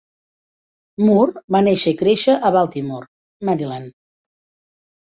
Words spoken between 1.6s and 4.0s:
néixer i créixer a Baltimore, Maryland.